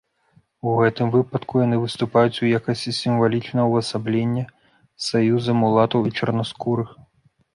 У 0.69 0.71
гэтым 0.77 1.09
выпадку 1.15 1.59
яны 1.65 1.77
выступаюць 1.83 2.39
у 2.45 2.47
якасці 2.59 2.93
сімвалічнага 3.01 3.67
ўвасаблення 3.71 4.45
саюза 5.09 5.51
мулатаў 5.61 5.99
і 6.09 6.15
чарнаскурых. 6.21 6.89